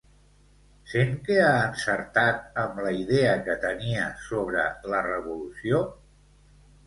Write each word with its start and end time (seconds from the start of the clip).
Sent 0.91 1.11
que 1.25 1.35
ha 1.49 1.65
encertat 1.65 2.57
amb 2.63 2.79
la 2.87 2.93
idea 3.01 3.35
que 3.49 3.57
tenia 3.67 4.07
sobre 4.29 4.63
la 4.95 5.03
revolució? 5.11 5.83